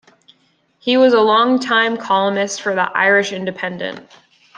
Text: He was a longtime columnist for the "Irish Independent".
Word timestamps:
He 0.79 0.97
was 0.97 1.13
a 1.13 1.19
longtime 1.21 1.95
columnist 1.97 2.59
for 2.63 2.73
the 2.73 2.89
"Irish 2.97 3.31
Independent". 3.31 4.09